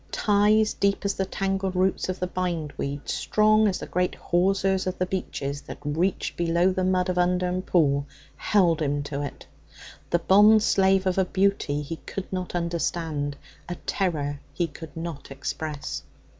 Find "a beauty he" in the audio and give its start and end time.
11.19-11.97